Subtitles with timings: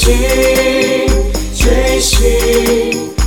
[0.00, 0.16] 心
[1.54, 3.19] 追寻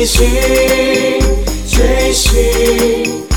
[0.00, 0.26] 追寻，
[1.68, 3.29] 追寻。